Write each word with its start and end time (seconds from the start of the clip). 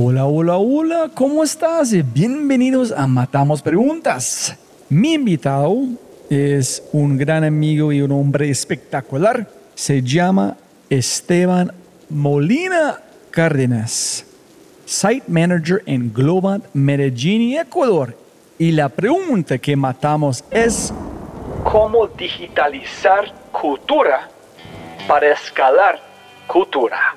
Hola, 0.00 0.26
hola, 0.26 0.58
hola, 0.58 1.10
¿cómo 1.12 1.42
estás? 1.42 1.92
Bienvenidos 2.12 2.92
a 2.92 3.08
Matamos 3.08 3.60
Preguntas. 3.60 4.56
Mi 4.88 5.14
invitado 5.14 5.76
es 6.30 6.88
un 6.92 7.18
gran 7.18 7.42
amigo 7.42 7.92
y 7.92 8.00
un 8.00 8.12
hombre 8.12 8.48
espectacular. 8.48 9.48
Se 9.74 10.00
llama 10.00 10.56
Esteban 10.88 11.72
Molina 12.10 13.00
Cárdenas, 13.32 14.24
Site 14.86 15.24
Manager 15.26 15.82
en 15.84 16.12
Global 16.12 16.62
Medellín, 16.74 17.58
Ecuador. 17.58 18.16
Y 18.56 18.70
la 18.70 18.88
pregunta 18.88 19.58
que 19.58 19.74
matamos 19.74 20.44
es, 20.52 20.94
¿cómo 21.64 22.06
digitalizar 22.06 23.34
cultura 23.50 24.28
para 25.08 25.32
escalar 25.32 26.00
cultura? 26.46 27.16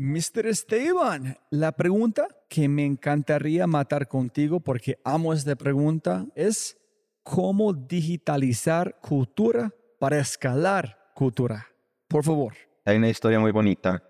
Mr. 0.00 0.46
Esteban, 0.46 1.38
la 1.50 1.72
pregunta 1.72 2.28
que 2.48 2.68
me 2.68 2.86
encantaría 2.86 3.66
matar 3.66 4.06
contigo 4.06 4.60
porque 4.60 5.00
amo 5.02 5.32
esta 5.32 5.56
pregunta 5.56 6.24
es 6.36 6.78
cómo 7.24 7.72
digitalizar 7.72 9.00
cultura 9.00 9.72
para 9.98 10.20
escalar 10.20 11.10
cultura. 11.16 11.66
Por 12.06 12.22
favor. 12.22 12.54
Hay 12.84 12.96
una 12.96 13.08
historia 13.08 13.40
muy 13.40 13.50
bonita. 13.50 14.04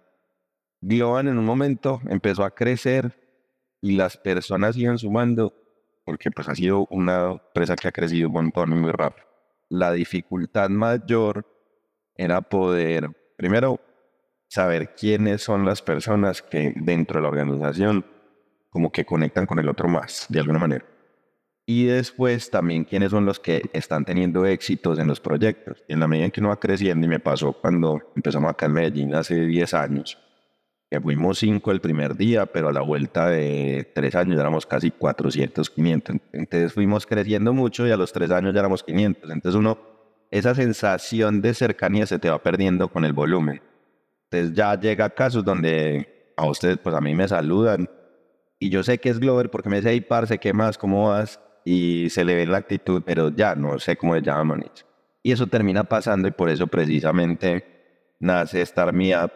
Global 0.83 1.27
en 1.27 1.39
un 1.39 1.47
momento 1.47 2.03
empezó 2.11 2.45
a 2.45 2.55
crecer 2.55 3.19
y 3.81 3.93
las 3.93 4.19
personas 4.19 4.77
iban 4.77 4.99
sumando 4.99 5.55
porque 6.05 6.31
pues 6.31 6.51
ha 6.51 6.55
sido 6.55 6.87
una 6.91 7.33
empresa 7.33 7.77
que 7.77 7.89
ha 7.89 7.93
crecido 7.93 8.29
un 8.29 8.35
montón 8.35 8.79
muy 8.79 8.93
rápido. 8.93 9.27
La 9.71 9.91
dificultad 9.93 10.69
mayor 10.69 11.47
era 12.15 12.43
poder, 12.43 13.09
primero, 13.39 13.81
saber 14.49 14.95
quiénes 14.95 15.43
son 15.43 15.65
las 15.65 15.83
personas 15.83 16.43
que 16.43 16.73
dentro 16.77 17.19
de 17.19 17.23
la 17.23 17.29
organización 17.29 18.05
como 18.71 18.91
que 18.91 19.05
conectan 19.05 19.47
con 19.47 19.59
el 19.59 19.69
otro 19.69 19.89
más, 19.89 20.27
de 20.29 20.41
alguna 20.41 20.59
manera. 20.59 20.85
Y 21.67 21.85
después 21.85 22.51
también 22.51 22.85
quiénes 22.85 23.11
son 23.11 23.27
los 23.27 23.39
que 23.39 23.69
están 23.75 24.05
teniendo 24.05 24.47
éxitos 24.47 24.99
en 24.99 25.07
los 25.07 25.21
proyectos. 25.21 25.85
En 25.87 26.01
la 26.01 26.09
medida 26.09 26.25
en 26.27 26.31
que 26.31 26.41
uno 26.41 26.49
va 26.49 26.59
creciendo, 26.59 27.07
y 27.07 27.11
me 27.11 27.21
pasó 27.21 27.53
cuando 27.53 28.01
empezamos 28.17 28.51
acá 28.51 28.67
en 28.67 28.73
Medellín 28.73 29.15
hace 29.15 29.45
10 29.45 29.75
años, 29.75 30.19
que 30.91 30.99
fuimos 30.99 31.39
5 31.39 31.71
el 31.71 31.83
primer 31.83 32.17
día, 32.17 32.47
pero 32.47 32.69
a 32.69 32.73
la 32.73 32.81
vuelta 32.81 33.29
de 33.29 33.91
3 33.95 34.15
años 34.15 34.41
éramos 34.41 34.65
casi 34.65 34.91
400, 34.91 35.69
500. 35.69 36.17
Entonces 36.33 36.73
fuimos 36.73 37.07
creciendo 37.07 37.53
mucho 37.53 37.87
y 37.87 37.91
a 37.91 37.99
los 37.99 38.13
3 38.13 38.31
años 38.31 38.55
ya 38.55 38.61
éramos 38.61 38.83
500. 38.83 39.31
Entonces 39.31 39.59
uno, 39.59 39.79
esa 40.31 40.55
sensación 40.55 41.43
de 41.43 41.53
cercanía 41.53 42.07
se 42.07 42.19
te 42.19 42.31
va 42.31 42.43
perdiendo 42.43 42.89
con 42.89 43.05
el 43.05 43.13
volumen. 43.13 43.61
Entonces 44.31 44.57
ya 44.57 44.79
llega 44.79 45.11
casos 45.11 45.45
donde 45.45 46.33
a 46.37 46.47
ustedes, 46.47 46.79
pues 46.79 46.95
a 46.95 47.01
mí 47.01 47.15
me 47.15 47.27
saludan 47.27 47.89
y 48.59 48.71
yo 48.71 48.83
sé 48.83 48.99
que 48.99 49.09
es 49.09 49.21
Glover 49.21 49.51
porque 49.51 49.69
me 49.69 49.77
dice, 49.77 49.91
hey, 49.91 50.01
parce, 50.01 50.39
¿qué 50.39 50.53
más? 50.53 50.77
¿Cómo 50.77 51.09
vas? 51.09 51.41
Y 51.65 52.11
se 52.11 52.25
le 52.25 52.35
ve 52.35 52.47
la 52.47 52.59
actitud, 52.59 53.03
pero 53.05 53.31
ya 53.31 53.55
no 53.55 53.79
sé 53.79 53.97
cómo 53.97 54.15
se 54.15 54.23
llaman. 54.23 54.65
Y 55.23 55.33
eso 55.33 55.47
termina 55.47 55.85
pasando 55.85 56.29
y 56.29 56.33
por 56.33 56.49
eso 56.49 56.67
precisamente 56.67 58.17
nace 58.19 58.63
Star 58.63 58.95
Up 58.95 59.33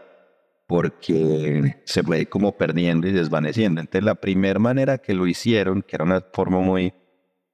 porque 0.66 1.76
se 1.84 2.02
fue 2.02 2.26
como 2.26 2.56
perdiendo 2.56 3.06
y 3.06 3.12
desvaneciendo. 3.12 3.80
Entonces 3.80 4.04
la 4.04 4.14
primera 4.14 4.58
manera 4.58 4.98
que 4.98 5.14
lo 5.14 5.26
hicieron, 5.26 5.82
que 5.82 5.96
era 5.96 6.04
una 6.04 6.20
forma 6.32 6.60
muy 6.60 6.94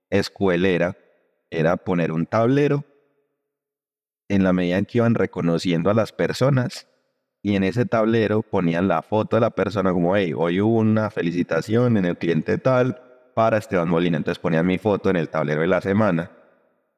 escuelera, 0.09 0.97
era 1.51 1.77
poner 1.77 2.13
un 2.13 2.27
tablero 2.27 2.85
en 4.29 4.45
la 4.45 4.53
medida 4.53 4.79
en 4.79 4.87
que 4.87 4.99
iban 4.99 5.15
reconociendo 5.15 5.91
a 5.91 5.95
las 5.95 6.13
personas 6.13 6.87
y 7.49 7.57
en 7.57 7.65
ese 7.65 7.87
tablero 7.87 8.43
ponían 8.43 8.89
la 8.89 9.01
foto 9.01 9.37
de 9.37 9.41
la 9.41 9.49
persona 9.49 9.91
como, 9.91 10.15
hey, 10.15 10.35
hoy 10.37 10.61
hubo 10.61 10.81
una 10.81 11.09
felicitación 11.09 11.97
en 11.97 12.05
el 12.05 12.19
cliente 12.19 12.59
tal 12.59 13.01
para 13.35 13.57
Esteban 13.57 13.89
Molina. 13.89 14.19
Entonces 14.19 14.39
ponían 14.39 14.67
mi 14.67 14.77
foto 14.77 15.09
en 15.09 15.17
el 15.17 15.31
tablero 15.31 15.63
de 15.63 15.67
la 15.67 15.81
semana, 15.81 16.31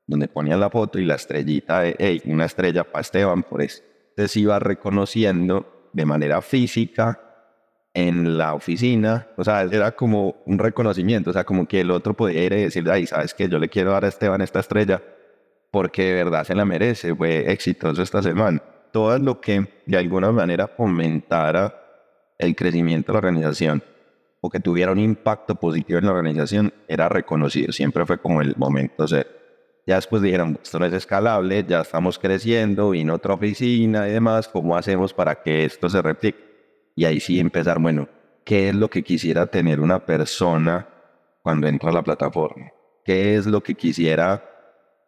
donde 0.08 0.26
ponían 0.26 0.58
la 0.58 0.68
foto 0.68 0.98
y 0.98 1.04
la 1.04 1.14
estrellita 1.14 1.82
de, 1.82 1.94
hey, 2.00 2.20
una 2.24 2.46
estrella 2.46 2.82
para 2.82 3.00
Esteban 3.00 3.44
por 3.44 3.62
eso. 3.62 3.80
Entonces 4.08 4.36
iba 4.38 4.58
reconociendo 4.58 5.88
de 5.92 6.04
manera 6.04 6.42
física 6.42 7.20
en 7.94 8.36
la 8.36 8.54
oficina, 8.54 9.28
o 9.36 9.44
sea, 9.44 9.62
era 9.62 9.92
como 9.92 10.42
un 10.46 10.58
reconocimiento, 10.58 11.30
o 11.30 11.32
sea, 11.32 11.44
como 11.44 11.68
que 11.68 11.80
el 11.80 11.92
otro 11.92 12.14
podía 12.14 12.42
ir 12.42 12.52
y 12.54 12.62
decir, 12.62 12.90
ay, 12.90 13.06
sabes 13.06 13.34
que 13.34 13.48
yo 13.48 13.60
le 13.60 13.68
quiero 13.68 13.92
dar 13.92 14.04
a 14.04 14.08
Esteban 14.08 14.40
esta 14.40 14.58
estrella 14.58 15.00
porque 15.70 16.06
de 16.06 16.14
verdad 16.24 16.42
se 16.42 16.56
la 16.56 16.64
merece, 16.64 17.14
fue 17.14 17.52
exitoso 17.52 18.02
esta 18.02 18.20
semana 18.20 18.60
todo 18.92 19.18
lo 19.18 19.40
que 19.40 19.82
de 19.86 19.96
alguna 19.98 20.32
manera 20.32 20.68
fomentara 20.68 21.74
el 22.38 22.56
crecimiento 22.56 23.12
de 23.12 23.14
la 23.14 23.18
organización 23.18 23.82
o 24.40 24.48
que 24.48 24.60
tuviera 24.60 24.92
un 24.92 24.98
impacto 24.98 25.54
positivo 25.54 25.98
en 25.98 26.06
la 26.06 26.12
organización 26.12 26.72
era 26.88 27.08
reconocido. 27.08 27.72
Siempre 27.72 28.06
fue 28.06 28.18
como 28.18 28.40
el 28.40 28.54
momento. 28.56 29.04
O 29.04 29.08
sea, 29.08 29.26
ya 29.86 29.96
después 29.96 30.22
dijeron, 30.22 30.58
esto 30.62 30.78
no 30.78 30.86
es 30.86 30.92
escalable, 30.92 31.64
ya 31.68 31.80
estamos 31.80 32.18
creciendo, 32.18 32.90
vino 32.90 33.14
otra 33.14 33.34
oficina 33.34 34.08
y 34.08 34.12
demás, 34.12 34.48
¿cómo 34.48 34.76
hacemos 34.76 35.12
para 35.12 35.42
que 35.42 35.64
esto 35.64 35.88
se 35.88 36.00
replique? 36.00 36.38
Y 36.96 37.04
ahí 37.04 37.20
sí 37.20 37.38
empezar, 37.38 37.78
bueno, 37.78 38.08
¿qué 38.44 38.70
es 38.70 38.74
lo 38.74 38.88
que 38.88 39.02
quisiera 39.02 39.46
tener 39.46 39.80
una 39.80 40.04
persona 40.06 40.88
cuando 41.42 41.66
entra 41.66 41.90
a 41.90 41.94
la 41.94 42.02
plataforma? 42.02 42.70
¿Qué 43.04 43.36
es 43.36 43.46
lo 43.46 43.62
que 43.62 43.74
quisiera 43.74 44.44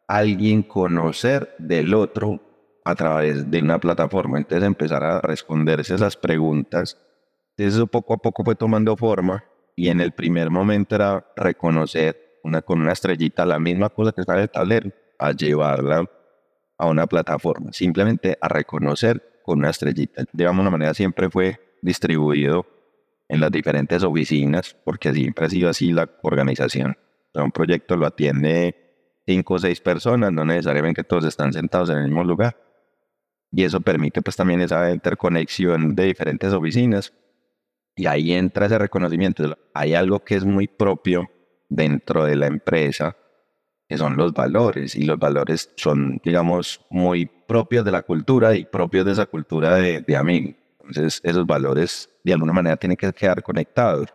alguien 0.07 0.63
conocer 0.63 1.55
del 1.59 1.95
otro 1.95 2.41
a 2.85 2.95
través 2.95 3.51
de 3.51 3.61
una 3.61 3.79
plataforma. 3.79 4.39
Entonces 4.39 4.67
empezar 4.67 5.05
a 5.05 5.21
responderse 5.21 5.95
esas 5.95 6.17
preguntas. 6.17 6.99
Eso 7.57 7.87
poco 7.87 8.15
a 8.15 8.19
poco 8.19 8.45
fue 8.45 8.55
tomando 8.55 8.97
forma 8.97 9.45
y 9.77 9.89
en 9.89 10.01
el 10.01 10.13
primer 10.13 10.51
momento 10.51 10.95
era 10.95 11.27
reconocer 11.37 12.41
una, 12.43 12.63
con 12.63 12.81
una 12.81 12.93
estrellita 12.93 13.47
la 13.47 13.59
misma 13.59 13.89
cosa 13.89 14.13
que 14.13 14.23
está 14.23 14.35
en 14.35 14.41
el 14.41 14.51
tablero, 14.51 14.91
a 15.19 15.33
llevarla 15.33 16.11
a 16.77 16.87
una 16.87 17.07
plataforma, 17.07 17.73
simplemente 17.73 18.37
a 18.41 18.49
reconocer 18.49 19.41
con 19.45 19.61
una 19.61 19.71
estrellita. 19.71 20.25
De 20.33 20.47
alguna 20.47 20.71
manera 20.71 20.95
siempre 20.95 21.31
fue 21.31 21.61
distribuido 21.81 22.67
en 23.29 23.41
las 23.41 23.51
diferentes 23.53 24.03
oficinas, 24.03 24.77
porque 24.85 25.13
siempre 25.13 25.47
ha 25.47 25.49
sido 25.49 25.71
así 25.71 25.93
la 25.93 26.11
organización. 26.23 26.97
un 27.35 27.53
proyecto 27.53 27.97
lo 27.97 28.07
atiende 28.07 29.23
cinco 29.25 29.55
o 29.55 29.59
seis 29.59 29.81
personas, 29.81 30.33
no 30.33 30.45
necesariamente 30.45 31.05
todos 31.05 31.25
están 31.25 31.53
sentados 31.53 31.91
en 31.91 31.99
el 31.99 32.05
mismo 32.05 32.25
lugar 32.25 32.57
y 33.53 33.65
eso 33.65 33.81
permite 33.81 34.23
pues 34.23 34.35
también 34.35 34.61
esa 34.63 34.91
interconexión 34.91 35.95
de 35.95 36.05
diferentes 36.05 36.53
oficinas 36.53 37.13
y 37.95 38.07
ahí 38.07 38.33
entra 38.33 38.67
ese 38.67 38.79
reconocimiento. 38.79 39.57
Hay 39.75 39.95
algo 39.95 40.21
que 40.21 40.37
es 40.37 40.45
muy 40.45 40.67
propio 40.67 41.31
dentro 41.69 42.25
de 42.25 42.37
la 42.37 42.47
empresa, 42.47 43.17
que 43.87 43.99
son 43.99 44.17
los 44.17 44.33
valores 44.33 44.95
y 44.95 45.05
los 45.05 45.19
valores 45.19 45.71
son, 45.77 46.19
digamos, 46.25 46.85
muy 46.91 47.27
propios 47.27 47.85
de 47.85 47.93
la 47.93 48.03
cultura 48.03 48.55
y 48.57 48.65
propios 48.65 49.05
de 49.05 49.13
esa 49.13 49.27
cultura 49.27 49.77
de, 49.77 50.01
de 50.01 50.17
amigos. 50.17 50.55
Entonces 50.81 51.21
esos 51.23 51.47
valores 51.47 52.09
de 52.25 52.33
alguna 52.33 52.55
manera 52.55 52.77
tienen 52.77 52.97
que 52.97 53.13
quedar 53.13 53.43
conectados. 53.43 54.09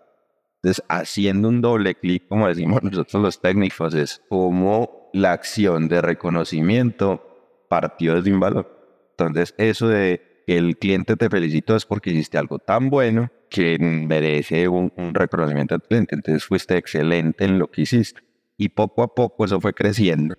Entonces, 0.56 0.84
haciendo 0.90 1.50
un 1.50 1.62
doble 1.62 1.94
clic, 1.94 2.28
como 2.28 2.48
decimos 2.48 2.82
nosotros 2.82 3.22
los 3.22 3.40
técnicos, 3.40 3.94
es 3.94 4.24
como 4.28 5.12
la 5.14 5.32
acción 5.32 5.88
de 5.88 6.02
reconocimiento 6.02 7.66
partió 7.70 8.16
desde 8.16 8.34
un 8.34 8.40
valor. 8.40 8.77
Entonces, 9.18 9.56
eso 9.58 9.88
de 9.88 10.44
que 10.46 10.58
el 10.58 10.78
cliente 10.78 11.16
te 11.16 11.30
felicitó 11.30 11.76
es 11.76 11.86
porque 11.86 12.12
hiciste 12.12 12.38
algo 12.38 12.60
tan 12.60 12.90
bueno 12.90 13.32
que 13.50 13.78
merece 13.80 14.68
un, 14.68 14.94
un 14.96 15.14
reconocimiento 15.14 15.76
al 15.76 15.82
cliente. 15.82 16.16
Entonces 16.16 16.46
fuiste 16.46 16.78
excelente 16.78 17.46
en 17.46 17.60
lo 17.60 17.70
que 17.70 17.82
hiciste. 17.82 18.22
Y 18.58 18.70
poco 18.70 19.04
a 19.04 19.14
poco 19.14 19.46
eso 19.46 19.60
fue 19.60 19.74
creciendo 19.74 20.36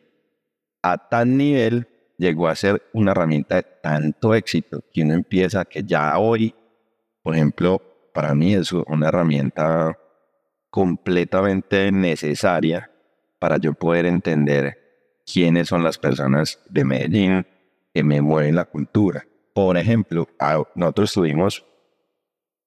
a 0.83 1.09
tal 1.09 1.37
nivel 1.37 1.89
llegó 2.17 2.49
a 2.49 2.55
ser 2.55 2.83
una 2.93 3.13
herramienta 3.13 3.57
de 3.57 3.67
tanto 3.83 4.35
éxito 4.35 4.83
que 4.93 5.03
uno 5.03 5.15
empieza 5.15 5.65
que 5.65 5.85
ya 5.85 6.19
hoy, 6.19 6.55
por 7.23 7.35
ejemplo, 7.35 7.81
para 8.13 8.35
mí 8.35 8.55
es 8.55 8.73
una 8.73 9.09
herramienta 9.09 9.97
completamente 10.71 11.93
necesaria 11.93 12.91
para 13.39 13.59
yo 13.59 13.75
poder 13.75 14.07
entender 14.07 15.23
quiénes 15.31 15.69
son 15.69 15.85
las 15.85 15.99
personas 15.99 16.61
de 16.69 16.85
Medellín 16.85 17.47
que 17.99 18.05
me 18.05 18.21
mueven 18.21 18.55
la 18.55 18.65
cultura. 18.65 19.27
Por 19.53 19.77
ejemplo, 19.77 20.29
nosotros 20.77 21.13
tuvimos 21.13 21.65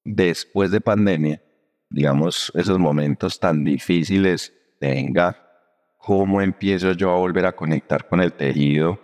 después 0.03 0.71
de 0.71 0.81
pandemia, 0.81 1.41
digamos, 1.89 2.51
esos 2.53 2.77
momentos 2.77 3.39
tan 3.39 3.63
difíciles 3.63 4.51
de 4.81 4.89
venga, 4.89 5.41
¿cómo 5.97 6.41
empiezo 6.41 6.91
yo 6.91 7.11
a 7.11 7.17
volver 7.17 7.45
a 7.45 7.55
conectar 7.55 8.09
con 8.09 8.19
el 8.19 8.33
tejido 8.33 8.99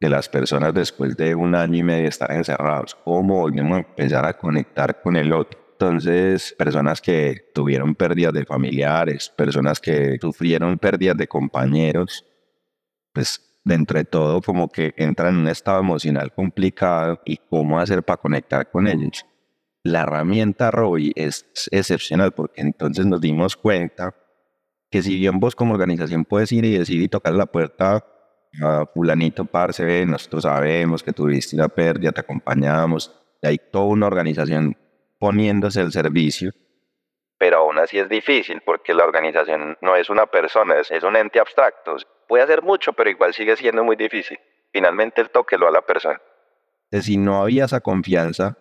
de 0.00 0.08
las 0.08 0.28
personas 0.28 0.72
después 0.72 1.16
de 1.16 1.34
un 1.34 1.56
año 1.56 1.78
y 1.78 1.82
medio 1.82 2.02
de 2.04 2.10
estar 2.10 2.30
encerrados? 2.30 2.94
¿Cómo 2.94 3.40
volvemos 3.40 3.78
a 3.78 3.80
empezar 3.80 4.24
a 4.24 4.38
conectar 4.38 5.02
con 5.02 5.16
el 5.16 5.32
otro? 5.32 5.58
Entonces, 5.72 6.54
personas 6.56 7.00
que 7.00 7.50
tuvieron 7.52 7.96
pérdidas 7.96 8.34
de 8.34 8.44
familiares, 8.44 9.30
personas 9.30 9.80
que 9.80 10.16
sufrieron 10.20 10.78
pérdidas 10.78 11.16
de 11.16 11.26
compañeros, 11.26 12.24
pues 13.12 13.42
de 13.66 14.04
todo 14.04 14.40
como 14.42 14.68
que 14.68 14.94
entran 14.96 15.34
en 15.34 15.40
un 15.40 15.48
estado 15.48 15.80
emocional 15.80 16.32
complicado 16.32 17.20
y 17.24 17.36
cómo 17.36 17.80
hacer 17.80 18.04
para 18.04 18.18
conectar 18.18 18.70
con 18.70 18.86
ellos. 18.86 19.26
La 19.82 20.02
herramienta 20.02 20.70
Roy 20.70 21.12
es 21.16 21.46
excepcional 21.72 22.32
porque 22.32 22.60
entonces 22.60 23.06
nos 23.06 23.20
dimos 23.20 23.56
cuenta 23.56 24.14
que 24.88 25.02
si 25.02 25.16
bien 25.16 25.40
vos 25.40 25.56
como 25.56 25.74
organización 25.74 26.24
puedes 26.24 26.52
ir 26.52 26.64
y 26.64 26.78
decir 26.78 27.02
y 27.02 27.08
tocar 27.08 27.34
la 27.34 27.46
puerta 27.46 28.04
a 28.62 28.86
fulanito, 28.94 29.44
parce, 29.44 30.06
nosotros 30.06 30.44
sabemos 30.44 31.02
que 31.02 31.12
tuviste 31.12 31.56
una 31.56 31.68
pérdida, 31.68 32.12
te 32.12 32.20
acompañamos, 32.20 33.12
y 33.42 33.48
hay 33.48 33.58
toda 33.58 33.86
una 33.86 34.06
organización 34.06 34.76
poniéndose 35.18 35.80
el 35.80 35.90
servicio, 35.90 36.52
pero 37.38 37.58
aún 37.58 37.78
así 37.78 37.98
es 37.98 38.08
difícil 38.08 38.62
porque 38.64 38.94
la 38.94 39.04
organización 39.04 39.76
no 39.80 39.96
es 39.96 40.10
una 40.10 40.26
persona, 40.26 40.80
es, 40.80 40.90
es 40.90 41.02
un 41.02 41.16
ente 41.16 41.40
abstracto. 41.40 41.96
Puede 42.28 42.44
hacer 42.44 42.62
mucho, 42.62 42.92
pero 42.92 43.10
igual 43.10 43.34
sigue 43.34 43.56
siendo 43.56 43.84
muy 43.84 43.96
difícil. 43.96 44.38
Finalmente 44.72 45.20
el 45.20 45.30
toque 45.30 45.58
lo 45.58 45.68
a 45.68 45.70
la 45.70 45.82
persona. 45.82 46.20
Si 46.90 47.16
no 47.16 47.42
había 47.42 47.64
esa 47.64 47.80
confianza 47.80 48.58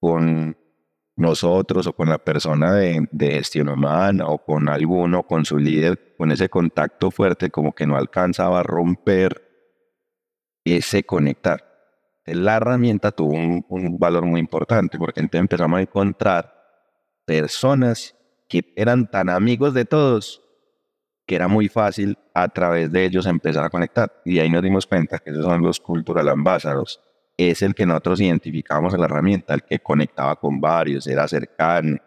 con 0.00 0.56
nosotros 1.16 1.86
o 1.86 1.92
con 1.94 2.10
la 2.10 2.18
persona 2.18 2.74
de, 2.74 3.06
de, 3.10 3.30
gestión 3.30 3.68
humana 3.68 4.26
o 4.26 4.38
con 4.38 4.68
alguno, 4.68 5.22
con 5.22 5.44
su 5.44 5.58
líder, 5.58 6.14
con 6.16 6.30
ese 6.30 6.48
contacto 6.48 7.10
fuerte, 7.10 7.50
como 7.50 7.74
que 7.74 7.86
no 7.86 7.96
alcanzaba 7.96 8.60
a 8.60 8.62
romper 8.62 9.46
ese 10.64 11.04
conectar. 11.04 11.64
La 12.26 12.56
herramienta 12.56 13.12
tuvo 13.12 13.34
un, 13.34 13.98
valor 13.98 14.24
muy 14.24 14.40
importante 14.40 14.98
porque 14.98 15.20
entonces 15.20 15.42
empezamos 15.42 15.78
a 15.78 15.82
encontrar 15.82 16.55
personas 17.26 18.14
que 18.48 18.72
eran 18.76 19.10
tan 19.10 19.28
amigos 19.28 19.74
de 19.74 19.84
todos 19.84 20.42
que 21.26 21.34
era 21.34 21.48
muy 21.48 21.68
fácil 21.68 22.16
a 22.32 22.48
través 22.48 22.90
de 22.92 23.04
ellos 23.04 23.26
empezar 23.26 23.64
a 23.64 23.70
conectar. 23.70 24.22
Y 24.24 24.38
ahí 24.38 24.48
nos 24.48 24.62
dimos 24.62 24.86
cuenta 24.86 25.18
que 25.18 25.30
esos 25.30 25.44
son 25.44 25.60
los 25.60 25.80
cultural 25.80 26.28
ambassadors 26.28 27.00
es 27.36 27.62
el 27.62 27.74
que 27.74 27.84
nosotros 27.84 28.20
identificamos 28.20 28.94
en 28.94 29.00
la 29.00 29.06
herramienta, 29.06 29.54
el 29.54 29.62
que 29.62 29.78
conectaba 29.78 30.36
con 30.36 30.60
varios, 30.60 31.06
era 31.06 31.28
cercano, 31.28 31.98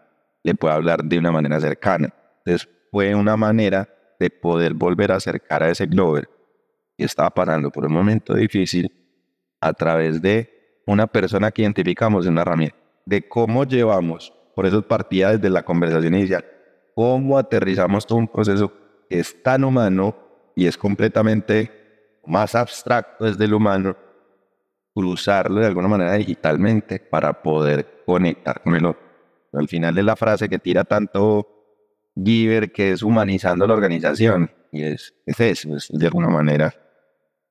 le 0.44 0.56
puede 0.56 0.74
hablar 0.74 1.04
de 1.04 1.20
una 1.20 1.32
manera 1.32 1.60
cercana. 1.60 2.14
Entonces 2.44 2.68
fue 2.92 3.14
una 3.14 3.38
manera 3.38 3.88
de 4.20 4.30
poder 4.30 4.74
volver 4.74 5.12
a 5.12 5.18
acercar 5.18 5.64
a 5.64 5.70
ese 5.70 5.86
Glover 5.86 6.28
que 6.98 7.06
estaba 7.06 7.30
pasando 7.30 7.72
por 7.72 7.86
un 7.86 7.94
momento 7.94 8.34
difícil 8.34 8.92
a 9.62 9.74
través 9.74 10.22
de 10.22 10.82
una 10.88 11.06
persona 11.06 11.52
que 11.52 11.62
identificamos 11.62 12.26
en 12.26 12.32
una 12.34 12.42
herramienta, 12.42 12.78
de 13.06 13.28
cómo 13.28 13.66
llevamos, 13.66 14.34
por 14.60 14.66
eso 14.66 14.82
partía 14.82 15.30
desde 15.30 15.50
la 15.50 15.64
conversación 15.64 16.16
inicial, 16.16 16.44
cómo 16.94 17.38
aterrizamos 17.38 18.06
todo 18.06 18.18
un 18.18 18.28
proceso 18.28 18.74
que 19.10 19.22
es 19.22 19.42
tan 19.42 19.64
humano 19.64 20.18
y 20.54 20.68
es 20.68 20.78
completamente 20.78 22.20
más 22.26 22.56
abstracto 22.56 23.24
desde 23.24 23.46
el 23.46 23.54
humano 23.54 23.96
cruzarlo 24.94 25.62
de 25.62 25.68
alguna 25.68 25.88
manera 25.88 26.16
digitalmente 26.16 27.00
para 27.00 27.42
poder 27.42 28.04
conectar 28.06 28.62
con 28.62 28.76
el 28.76 28.86
otro. 28.88 29.02
Al 29.54 29.70
final 29.70 29.96
de 29.96 30.04
la 30.04 30.18
frase 30.18 30.50
que 30.50 30.60
tira 30.60 30.84
tanto 30.84 31.48
Giver, 32.22 32.74
que 32.74 32.92
es 32.92 33.02
humanizando 33.02 33.66
la 33.66 33.76
organización, 33.76 34.52
y 34.74 34.84
es, 34.84 35.14
es 35.26 35.40
eso, 35.40 35.78
es 35.78 35.88
de 35.90 36.06
alguna 36.06 36.28
manera 36.28 36.74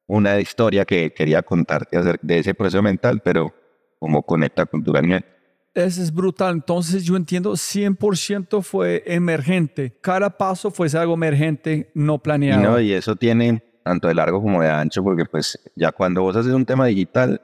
una 0.06 0.38
historia 0.38 0.84
que 0.84 1.14
quería 1.14 1.40
contarte 1.40 1.96
acerca 1.96 2.26
de 2.26 2.40
ese 2.40 2.52
proceso 2.52 2.82
mental, 2.82 3.22
pero 3.24 3.54
como 3.98 4.22
conecta 4.24 4.66
culturalmente. 4.66 5.37
Eso 5.84 6.02
es 6.02 6.12
brutal. 6.12 6.54
Entonces 6.54 7.04
yo 7.04 7.16
entiendo 7.16 7.52
100% 7.52 8.62
fue 8.62 9.02
emergente. 9.06 9.96
Cada 10.00 10.30
paso 10.30 10.70
fue 10.70 10.88
algo 10.94 11.14
emergente, 11.14 11.90
no 11.94 12.18
planeado. 12.18 12.60
Y, 12.60 12.64
no, 12.64 12.80
y 12.80 12.92
eso 12.92 13.16
tiene 13.16 13.62
tanto 13.84 14.08
de 14.08 14.14
largo 14.14 14.42
como 14.42 14.60
de 14.60 14.68
ancho, 14.68 15.02
porque 15.02 15.24
pues 15.24 15.58
ya 15.74 15.92
cuando 15.92 16.22
vos 16.22 16.36
haces 16.36 16.52
un 16.52 16.66
tema 16.66 16.86
digital, 16.86 17.40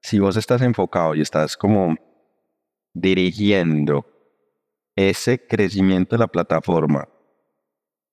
si 0.00 0.18
vos 0.18 0.36
estás 0.36 0.62
enfocado 0.62 1.14
y 1.14 1.20
estás 1.20 1.56
como 1.56 1.96
dirigiendo 2.92 4.06
ese 4.94 5.44
crecimiento 5.44 6.14
de 6.14 6.20
la 6.20 6.28
plataforma 6.28 7.08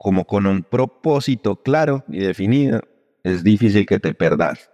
como 0.01 0.25
con 0.25 0.47
un 0.47 0.63
propósito 0.63 1.61
claro 1.61 2.03
y 2.07 2.21
definido, 2.21 2.81
es 3.23 3.43
difícil 3.43 3.85
que 3.85 3.99
te 3.99 4.15
perdas. 4.15 4.71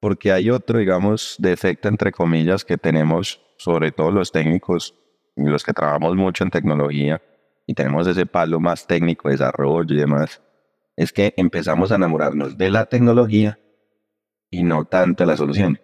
Porque 0.00 0.32
hay 0.32 0.48
otro, 0.48 0.78
digamos, 0.78 1.36
defecto, 1.38 1.88
entre 1.88 2.10
comillas, 2.10 2.64
que 2.64 2.78
tenemos, 2.78 3.42
sobre 3.56 3.92
todo 3.92 4.10
los 4.10 4.32
técnicos 4.32 4.94
y 5.36 5.44
los 5.44 5.64
que 5.64 5.72
trabajamos 5.72 6.16
mucho 6.16 6.44
en 6.44 6.50
tecnología, 6.50 7.20
y 7.66 7.74
tenemos 7.74 8.06
ese 8.06 8.26
palo 8.26 8.60
más 8.60 8.86
técnico, 8.86 9.28
desarrollo 9.28 9.94
y 9.94 9.98
demás, 9.98 10.40
es 10.96 11.12
que 11.12 11.34
empezamos 11.36 11.92
a 11.92 11.96
enamorarnos 11.96 12.56
de 12.56 12.70
la 12.70 12.86
tecnología 12.86 13.58
y 14.50 14.62
no 14.62 14.84
tanto 14.84 15.24
de 15.24 15.28
la 15.28 15.36
solución. 15.36 15.78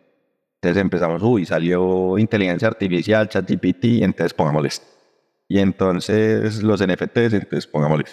Entonces 0.54 0.80
empezamos, 0.80 1.22
uy, 1.22 1.44
salió 1.44 2.16
inteligencia 2.18 2.68
artificial, 2.68 3.28
ChatGPT, 3.28 4.02
entonces 4.02 4.32
pongámosle 4.32 4.70
Y 5.48 5.58
entonces 5.58 6.62
los 6.62 6.80
NFTs, 6.80 7.34
entonces 7.34 7.66
pongámosle 7.66 8.04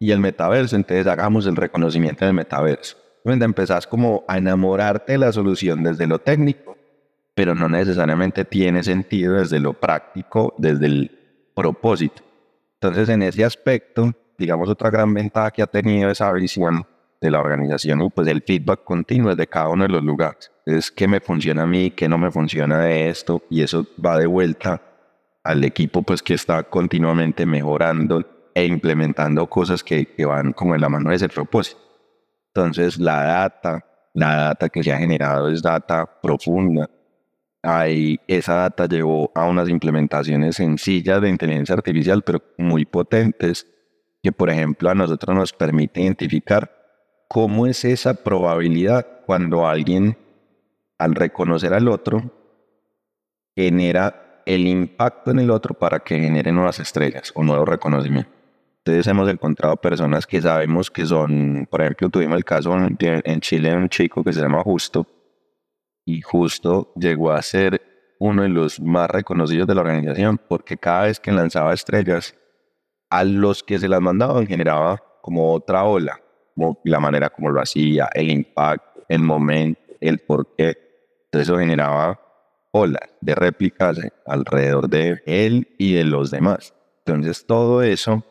Y 0.00 0.10
el 0.10 0.18
metaverso, 0.18 0.74
entonces 0.74 1.06
hagamos 1.06 1.46
el 1.46 1.54
reconocimiento 1.54 2.24
del 2.24 2.34
metaverso. 2.34 2.96
Entonces 3.18 3.44
empezás 3.44 3.86
como 3.86 4.24
a 4.26 4.38
enamorarte 4.38 5.12
de 5.12 5.18
la 5.18 5.32
solución 5.32 5.84
desde 5.84 6.08
lo 6.08 6.18
técnico, 6.18 6.71
pero 7.34 7.54
no 7.54 7.68
necesariamente 7.68 8.44
tiene 8.44 8.82
sentido 8.82 9.34
desde 9.34 9.58
lo 9.58 9.72
práctico, 9.74 10.54
desde 10.58 10.86
el 10.86 11.10
propósito. 11.54 12.22
Entonces 12.74 13.08
en 13.08 13.22
ese 13.22 13.44
aspecto, 13.44 14.12
digamos, 14.36 14.68
otra 14.68 14.90
gran 14.90 15.12
ventaja 15.14 15.50
que 15.50 15.62
ha 15.62 15.66
tenido 15.66 16.10
esa 16.10 16.32
visión 16.32 16.86
de 17.20 17.30
la 17.30 17.40
organización, 17.40 18.10
pues 18.10 18.26
el 18.26 18.42
feedback 18.42 18.82
continuo 18.82 19.34
de 19.36 19.46
cada 19.46 19.68
uno 19.68 19.84
de 19.84 19.90
los 19.90 20.02
lugares. 20.02 20.50
Es 20.66 20.90
qué 20.90 21.06
me 21.06 21.20
funciona 21.20 21.62
a 21.62 21.66
mí, 21.66 21.92
qué 21.92 22.08
no 22.08 22.18
me 22.18 22.30
funciona 22.30 22.80
de 22.80 23.08
esto, 23.08 23.42
y 23.48 23.62
eso 23.62 23.86
va 24.04 24.18
de 24.18 24.26
vuelta 24.26 24.82
al 25.44 25.64
equipo 25.64 26.02
pues 26.02 26.22
que 26.22 26.34
está 26.34 26.64
continuamente 26.64 27.46
mejorando 27.46 28.24
e 28.54 28.66
implementando 28.66 29.48
cosas 29.48 29.82
que, 29.82 30.06
que 30.06 30.24
van 30.24 30.52
como 30.52 30.74
en 30.74 30.80
la 30.80 30.88
mano 30.88 31.10
de 31.10 31.16
ese 31.16 31.28
propósito. 31.28 31.80
Entonces 32.48 32.98
la 32.98 33.22
data, 33.22 33.84
la 34.14 34.36
data 34.36 34.68
que 34.68 34.82
se 34.82 34.92
ha 34.92 34.98
generado 34.98 35.48
es 35.48 35.62
data 35.62 36.04
profunda. 36.20 36.90
Ahí 37.62 38.18
esa 38.26 38.54
data 38.54 38.86
llevó 38.86 39.30
a 39.36 39.44
unas 39.46 39.68
implementaciones 39.68 40.56
sencillas 40.56 41.20
de 41.22 41.28
inteligencia 41.28 41.76
artificial, 41.76 42.22
pero 42.22 42.42
muy 42.58 42.84
potentes, 42.84 43.66
que 44.20 44.32
por 44.32 44.50
ejemplo 44.50 44.90
a 44.90 44.94
nosotros 44.94 45.36
nos 45.36 45.52
permite 45.52 46.00
identificar 46.00 46.70
cómo 47.28 47.66
es 47.66 47.84
esa 47.84 48.14
probabilidad 48.14 49.06
cuando 49.26 49.66
alguien 49.66 50.18
al 50.98 51.14
reconocer 51.14 51.72
al 51.72 51.88
otro 51.88 52.32
genera 53.54 54.42
el 54.44 54.66
impacto 54.66 55.30
en 55.30 55.38
el 55.38 55.50
otro 55.50 55.74
para 55.74 56.00
que 56.00 56.18
genere 56.18 56.50
nuevas 56.50 56.80
estrellas 56.80 57.30
o 57.34 57.44
nuevos 57.44 57.68
reconocimientos. 57.68 58.32
Entonces 58.78 59.06
hemos 59.06 59.28
encontrado 59.28 59.76
personas 59.76 60.26
que 60.26 60.42
sabemos 60.42 60.90
que 60.90 61.06
son, 61.06 61.68
por 61.70 61.80
ejemplo, 61.82 62.08
tuvimos 62.08 62.36
el 62.36 62.44
caso 62.44 62.76
en 62.76 63.40
Chile 63.40 63.70
de 63.70 63.76
un 63.76 63.88
chico 63.88 64.24
que 64.24 64.32
se 64.32 64.40
llama 64.40 64.62
Justo 64.64 65.06
y 66.04 66.20
Justo 66.20 66.92
llegó 66.96 67.32
a 67.32 67.42
ser 67.42 67.80
uno 68.18 68.42
de 68.42 68.48
los 68.48 68.80
más 68.80 69.10
reconocidos 69.10 69.66
de 69.66 69.74
la 69.74 69.80
organización 69.80 70.38
porque 70.48 70.76
cada 70.76 71.04
vez 71.04 71.18
que 71.18 71.32
lanzaba 71.32 71.74
estrellas 71.74 72.36
a 73.10 73.24
los 73.24 73.62
que 73.62 73.78
se 73.78 73.88
las 73.88 74.00
mandaban 74.00 74.46
generaba 74.46 75.02
como 75.20 75.52
otra 75.52 75.84
ola, 75.84 76.20
la 76.84 77.00
manera 77.00 77.30
como 77.30 77.50
lo 77.50 77.60
hacía, 77.60 78.08
el 78.14 78.30
impacto, 78.30 79.04
el 79.08 79.22
momento, 79.22 79.80
el 80.00 80.18
por 80.18 80.54
qué. 80.56 80.76
Entonces 81.24 81.48
eso 81.48 81.58
generaba 81.58 82.20
olas 82.72 83.10
de 83.20 83.34
réplicas 83.34 83.98
alrededor 84.26 84.88
de 84.88 85.22
él 85.26 85.68
y 85.78 85.94
de 85.94 86.04
los 86.04 86.30
demás. 86.30 86.74
Entonces 87.04 87.46
todo 87.46 87.82
eso 87.82 88.24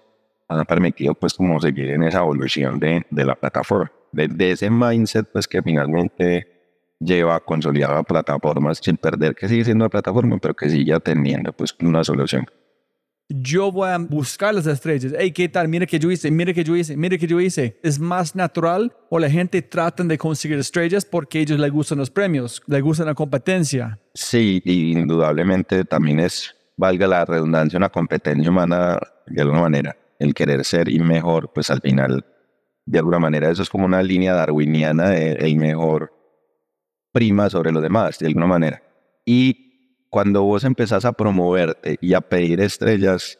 ha 0.48 0.66
permitido 0.66 1.14
pues 1.14 1.34
como 1.34 1.60
seguir 1.60 1.92
en 1.92 2.04
esa 2.04 2.20
evolución 2.20 2.80
de, 2.80 3.06
de 3.10 3.26
la 3.26 3.36
plataforma, 3.36 3.92
de, 4.12 4.28
de, 4.28 4.52
ese 4.52 4.70
mindset 4.70 5.32
pues 5.32 5.48
que 5.48 5.62
finalmente 5.62 6.51
lleva 7.04 7.36
a 7.36 7.40
consolidar 7.40 7.92
la 7.92 8.04
plataforma 8.04 8.74
sin 8.76 8.98
perder 8.98 9.36
que 9.36 9.48
sigue 9.48 9.66
siendo 9.66 9.86
la 9.86 9.90
plataforma, 9.90 10.38
pero 10.38 10.54
que 10.54 10.70
sigue 10.70 11.00
teniendo 11.00 11.52
pues 11.54 11.76
una 11.82 12.04
solución 12.04 12.46
yo 13.34 13.72
voy 13.72 13.90
a 13.90 13.98
buscar 13.98 14.54
las 14.54 14.68
estrellas. 14.68 15.14
Hey, 15.18 15.32
¿qué 15.32 15.48
tal? 15.48 15.68
Mira 15.68 15.86
que 15.86 16.00
yo 16.00 16.12
hice, 16.12 16.30
mira 16.32 16.54
que 16.54 16.64
yo 16.64 16.76
hice, 16.76 16.98
mira 16.98 17.18
que 17.18 17.28
yo 17.28 17.40
hice. 17.40 17.80
¿Es 17.84 18.00
más 18.00 18.36
natural 18.36 18.94
o 19.10 19.20
la 19.20 19.30
gente 19.30 19.62
trata 19.62 20.04
de 20.04 20.18
conseguir 20.18 20.58
estrellas 20.58 21.06
porque 21.06 21.40
a 21.40 21.42
ellos 21.42 21.60
les 21.60 21.72
gustan 21.72 21.98
los 21.98 22.10
premios, 22.10 22.62
les 22.68 22.82
gusta 22.82 23.06
la 23.06 23.14
competencia? 23.14 24.00
Sí, 24.14 24.62
indudablemente 24.66 25.86
también 25.86 26.20
es, 26.20 26.56
valga 26.78 27.08
la 27.08 27.26
redundancia, 27.26 27.78
una 27.78 27.90
competencia 27.90 28.50
humana 28.50 29.00
de 29.28 29.42
alguna 29.42 29.62
manera. 29.62 29.96
El 30.20 30.34
querer 30.34 30.64
ser 30.66 30.90
y 30.90 31.00
mejor, 31.00 31.52
pues 31.54 31.70
al 31.72 31.82
final, 31.82 32.26
de 32.86 33.00
alguna 33.00 33.20
manera, 33.20 33.50
eso 33.50 33.64
es 33.64 33.70
como 33.70 33.86
una 33.86 34.04
línea 34.04 34.34
darwiniana 34.34 35.16
el 35.16 35.56
mejor 35.56 36.14
prima 37.12 37.50
sobre 37.50 37.72
los 37.72 37.82
demás, 37.82 38.20
de 38.20 38.28
alguna 38.28 38.48
manera. 38.48 38.82
Y 39.26 40.06
cuando 40.10 40.44
vos 40.44 40.64
empezás 40.64 41.06
a 41.06 41.14
promoverte 41.14 41.98
y 42.02 42.14
a 42.14 42.22
pedir 42.22 42.60
estrellas, 42.62 43.40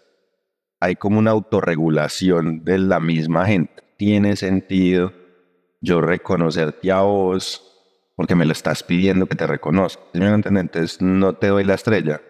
hay 0.80 0.96
como 0.96 1.20
una 1.20 1.32
autorregulación 1.32 2.64
de 2.64 2.80
la 2.80 3.00
misma 3.00 3.46
gente. 3.46 3.84
Tiene 3.98 4.36
sentido 4.36 5.14
yo 5.82 6.02
reconocerte 6.02 6.92
a 6.92 7.02
vos 7.02 7.68
porque 8.16 8.36
me 8.36 8.46
lo 8.46 8.52
estás 8.52 8.84
pidiendo 8.84 9.26
que 9.26 9.36
te 9.36 9.48
reconozca. 9.48 10.02
Entonces 10.14 11.02
no 11.02 11.34
te 11.34 11.48
doy 11.48 11.64
la 11.64 11.76
estrella 11.76 12.22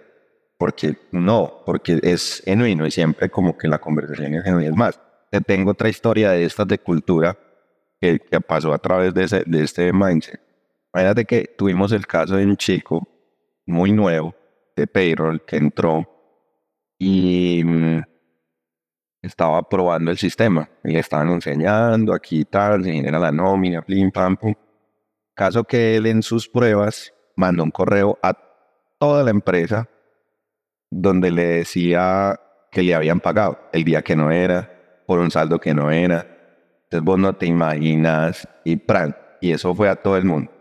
porque 0.57 0.95
no, 1.11 1.63
porque 1.65 1.99
es 2.03 2.43
genuino 2.45 2.85
y 2.85 2.91
siempre 2.91 3.29
como 3.29 3.57
que 3.57 3.67
la 3.67 3.79
conversación 3.79 4.35
es 4.35 4.43
genuina. 4.43 4.69
Es 4.69 4.75
más, 4.75 4.99
te 5.31 5.41
tengo 5.41 5.71
otra 5.71 5.89
historia 5.89 6.31
de 6.31 6.43
estas 6.43 6.67
de 6.67 6.77
cultura 6.77 7.37
que, 7.99 8.19
que 8.19 8.41
pasó 8.41 8.73
a 8.73 8.77
través 8.77 9.13
de, 9.13 9.23
ese, 9.23 9.43
de 9.45 9.63
este 9.63 9.91
mindset. 9.91 10.39
Imagínate 10.93 11.25
que 11.25 11.55
tuvimos 11.57 11.91
el 11.91 12.05
caso 12.05 12.35
de 12.35 12.45
un 12.45 12.57
chico 12.57 13.07
muy 13.65 13.91
nuevo 13.91 14.35
de 14.75 14.87
payroll 14.87 15.43
que 15.45 15.57
entró 15.57 16.07
y 16.97 17.63
mm, 17.63 18.01
estaba 19.21 19.67
probando 19.67 20.11
el 20.11 20.17
sistema 20.17 20.69
y 20.83 20.91
le 20.91 20.99
estaban 20.99 21.29
enseñando 21.29 22.13
aquí 22.13 22.45
tal, 22.45 22.83
se 22.83 22.91
genera 22.91 23.19
la 23.19 23.31
nómina, 23.31 23.81
plim, 23.81 24.11
pam, 24.11 24.35
pum. 24.35 24.53
Caso 25.33 25.63
que 25.63 25.95
él 25.95 26.07
en 26.07 26.21
sus 26.21 26.49
pruebas 26.49 27.13
mandó 27.35 27.63
un 27.63 27.71
correo 27.71 28.19
a 28.21 28.37
toda 28.99 29.23
la 29.23 29.31
empresa 29.31 29.89
donde 30.89 31.31
le 31.31 31.45
decía 31.45 32.39
que 32.71 32.83
le 32.83 32.93
habían 32.93 33.19
pagado 33.19 33.59
el 33.71 33.83
día 33.83 34.01
que 34.01 34.15
no 34.15 34.29
era, 34.29 35.03
por 35.07 35.19
un 35.19 35.31
saldo 35.31 35.59
que 35.59 35.73
no 35.73 35.89
era. 35.89 36.27
Entonces 36.83 37.03
vos 37.03 37.17
no 37.17 37.33
te 37.33 37.45
imaginas 37.45 38.47
y 38.65 38.75
pran, 38.75 39.15
y 39.39 39.51
eso 39.51 39.73
fue 39.73 39.89
a 39.89 39.95
todo 39.95 40.17
el 40.17 40.25
mundo. 40.25 40.51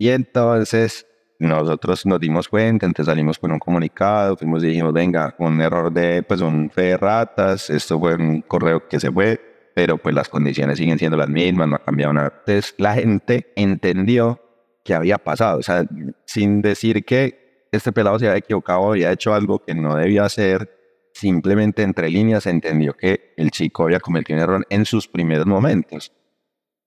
Y 0.00 0.08
entonces 0.08 1.06
nosotros 1.38 2.06
nos 2.06 2.18
dimos 2.18 2.48
cuenta, 2.48 2.86
entonces 2.86 3.12
salimos 3.12 3.38
con 3.38 3.52
un 3.52 3.58
comunicado, 3.58 4.34
fuimos 4.34 4.64
y 4.64 4.68
dijimos, 4.68 4.94
venga, 4.94 5.34
un 5.38 5.60
error 5.60 5.92
de, 5.92 6.22
pues 6.22 6.40
un 6.40 6.70
fe 6.70 6.82
de 6.84 6.96
ratas, 6.96 7.68
esto 7.68 8.00
fue 8.00 8.14
un 8.14 8.40
correo 8.40 8.88
que 8.88 8.98
se 8.98 9.12
fue, 9.12 9.38
pero 9.74 9.98
pues 9.98 10.14
las 10.14 10.30
condiciones 10.30 10.78
siguen 10.78 10.98
siendo 10.98 11.18
las 11.18 11.28
mismas, 11.28 11.68
no 11.68 11.76
ha 11.76 11.84
cambiado 11.84 12.14
nada. 12.14 12.32
Entonces 12.38 12.74
la 12.78 12.94
gente 12.94 13.52
entendió 13.56 14.40
que 14.82 14.94
había 14.94 15.18
pasado, 15.18 15.58
o 15.58 15.62
sea, 15.62 15.84
sin 16.24 16.62
decir 16.62 17.04
que 17.04 17.66
este 17.70 17.92
pelado 17.92 18.18
se 18.18 18.26
había 18.26 18.38
equivocado, 18.38 18.92
había 18.92 19.12
hecho 19.12 19.34
algo 19.34 19.58
que 19.58 19.74
no 19.74 19.96
debía 19.96 20.24
hacer, 20.24 21.10
simplemente 21.12 21.82
entre 21.82 22.08
líneas 22.08 22.46
entendió 22.46 22.96
que 22.96 23.34
el 23.36 23.50
chico 23.50 23.84
había 23.84 24.00
cometido 24.00 24.38
un 24.38 24.42
error 24.44 24.66
en 24.70 24.86
sus 24.86 25.06
primeros 25.06 25.44
momentos. 25.44 26.10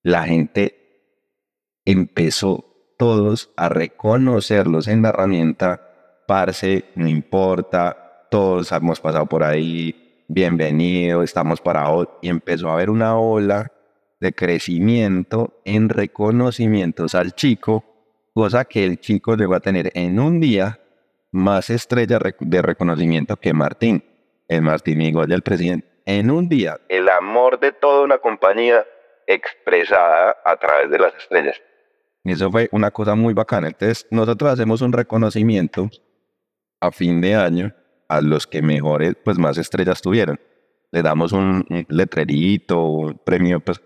La 0.02 0.24
gente 0.24 0.80
empezó 1.84 2.73
todos 2.96 3.50
a 3.56 3.68
reconocerlos 3.68 4.88
en 4.88 5.02
la 5.02 5.10
herramienta, 5.10 5.80
parce, 6.26 6.84
no 6.94 7.08
importa, 7.08 8.26
todos 8.30 8.72
hemos 8.72 9.00
pasado 9.00 9.26
por 9.26 9.42
ahí, 9.42 10.24
bienvenido, 10.28 11.22
estamos 11.22 11.60
para 11.60 11.90
hoy, 11.90 12.08
y 12.22 12.28
empezó 12.28 12.68
a 12.68 12.74
haber 12.74 12.90
una 12.90 13.18
ola 13.18 13.72
de 14.20 14.32
crecimiento 14.32 15.60
en 15.64 15.88
reconocimientos 15.88 17.14
al 17.14 17.34
chico, 17.34 17.84
cosa 18.32 18.64
que 18.64 18.84
el 18.84 18.98
chico 18.98 19.36
llegó 19.36 19.54
a 19.54 19.60
tener 19.60 19.90
en 19.94 20.18
un 20.18 20.40
día 20.40 20.80
más 21.30 21.68
estrellas 21.68 22.20
de 22.40 22.62
reconocimiento 22.62 23.36
que 23.36 23.52
Martín, 23.52 24.04
el 24.48 24.62
Martín 24.62 25.00
igual 25.00 25.28
del 25.28 25.42
presidente. 25.42 25.88
En 26.06 26.30
un 26.30 26.48
día, 26.48 26.78
el 26.88 27.08
amor 27.08 27.58
de 27.58 27.72
toda 27.72 28.02
una 28.02 28.18
compañía 28.18 28.84
expresada 29.26 30.36
a 30.44 30.56
través 30.56 30.90
de 30.90 30.98
las 30.98 31.14
estrellas. 31.14 31.60
Y 32.24 32.32
eso 32.32 32.50
fue 32.50 32.68
una 32.72 32.90
cosa 32.90 33.14
muy 33.14 33.34
bacana. 33.34 33.68
Entonces, 33.68 34.06
nosotros 34.10 34.50
hacemos 34.50 34.80
un 34.80 34.92
reconocimiento 34.92 35.90
a 36.80 36.90
fin 36.90 37.20
de 37.20 37.34
año 37.34 37.74
a 38.08 38.20
los 38.22 38.46
que 38.46 38.62
mejores, 38.62 39.14
pues 39.22 39.38
más 39.38 39.58
estrellas 39.58 40.00
tuvieron. 40.00 40.40
Le 40.90 41.02
damos 41.02 41.32
un, 41.32 41.64
letrerito, 41.88 42.82
un 42.82 43.20
premio, 43.24 43.60
pues, 43.60 43.80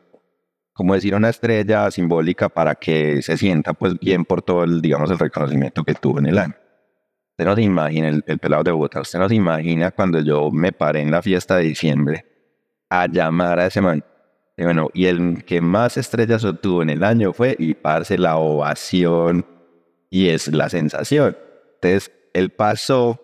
como 0.73 0.95
decir, 0.95 1.15
una 1.17 1.31
estrella 1.31 1.91
simbólica 1.91 2.49
para 2.49 2.77
que 2.77 3.23
se 3.23 3.37
sienta, 3.37 3.73
pues, 3.75 3.99
bien 3.99 4.25
por 4.25 4.43
todo 4.43 4.63
el, 4.63 4.81
digamos, 4.81 5.11
el 5.11 5.19
reconocimiento 5.19 5.83
que 5.83 5.95
tuvo 5.95 6.21
en 6.21 6.27
el 6.27 6.39
año. 6.39 6.55
Usted 7.33 7.45
no 7.45 7.55
se 7.57 7.63
imagina, 7.63 8.09
el, 8.09 8.23
el 8.27 8.39
pelado 8.39 8.63
de 8.63 8.71
Bogotá, 8.73 9.01
usted 9.01 9.19
no 9.19 9.29
se 9.29 9.35
imagina 9.35 9.91
cuando 9.91 10.21
yo 10.21 10.51
me 10.51 10.73
paré 10.73 11.01
en 11.01 11.11
la 11.11 11.23
fiesta 11.23 11.57
de 11.57 11.65
diciembre 11.65 12.25
a 12.91 13.07
llamar 13.07 13.59
a 13.61 13.67
ese 13.67 13.81
man 13.81 14.05
y 14.59 14.65
bueno, 14.65 14.91
y 14.93 15.07
el 15.07 15.45
que 15.45 15.61
más 15.61 15.97
estrellas 15.97 16.45
obtuvo 16.45 16.83
en 16.83 16.91
el 16.91 17.05
año 17.05 17.33
fue 17.33 17.55
y 17.61 17.75
parce 17.75 18.19
la 18.19 18.39
ovación 18.39 19.47
y 20.11 20.31
es 20.31 20.53
la 20.53 20.69
sensación. 20.69 21.37
Entonces, 21.75 22.11
él 22.35 22.51
pasó, 22.51 23.21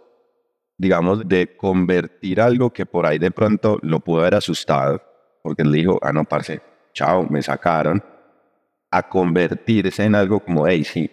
digamos, 0.78 1.28
de 1.28 1.56
convertir 1.56 2.40
algo 2.40 2.72
que 2.72 2.86
por 2.86 3.04
ahí 3.04 3.18
de 3.18 3.32
pronto 3.32 3.80
lo 3.82 3.98
pudo 3.98 4.20
haber 4.20 4.36
asustado, 4.36 5.02
porque 5.42 5.62
él 5.62 5.72
dijo, 5.72 5.98
ah, 6.02 6.12
no, 6.12 6.24
parce, 6.24 6.62
chao, 6.92 7.26
me 7.28 7.42
sacaron, 7.42 8.00
a 8.92 9.08
convertirse 9.08 10.04
en 10.04 10.14
algo 10.14 10.38
como, 10.38 10.68
hey, 10.68 10.84
sí, 10.84 11.10